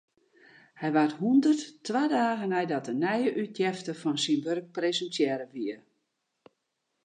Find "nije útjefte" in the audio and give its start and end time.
3.03-3.93